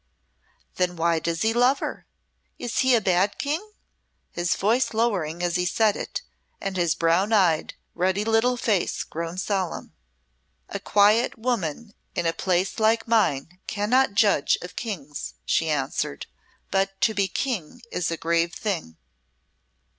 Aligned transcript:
"Then 0.77 0.95
why 0.95 1.19
does 1.19 1.43
he 1.43 1.53
love 1.53 1.77
her? 1.77 2.07
Is 2.57 2.79
he 2.79 2.95
a 2.95 3.01
bad 3.01 3.37
King?" 3.37 3.73
his 4.31 4.55
voice 4.55 4.95
lowering 4.95 5.43
as 5.43 5.57
he 5.57 5.65
said 5.67 5.95
it 5.95 6.23
and 6.59 6.75
his 6.75 6.95
brown 6.95 7.31
eyed, 7.31 7.75
ruddy 7.93 8.25
little 8.25 8.57
face 8.57 9.03
grown 9.03 9.37
solemn. 9.37 9.93
"A 10.69 10.79
quiet 10.79 11.37
woman 11.37 11.93
in 12.15 12.25
a 12.25 12.33
place 12.33 12.79
like 12.79 13.07
mine 13.07 13.59
cannot 13.67 14.15
judge 14.15 14.57
of 14.63 14.75
Kings," 14.75 15.35
she 15.45 15.69
answered; 15.69 16.25
"but 16.71 16.99
to 17.01 17.13
be 17.13 17.27
King 17.27 17.83
is 17.91 18.09
a 18.09 18.17
grave 18.17 18.55
thing." 18.55 18.97